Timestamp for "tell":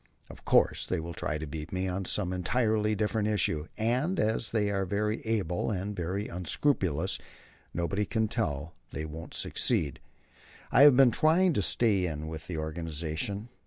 8.27-8.73